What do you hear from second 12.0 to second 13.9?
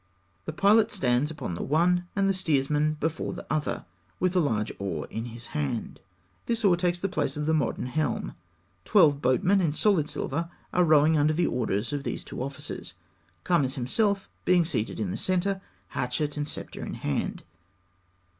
these two officers; Kames